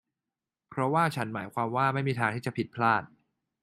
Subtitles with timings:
[0.69, 3.03] เพราะว่าฉันหมายความว่าไม่มีทางที่จะผิดพลาด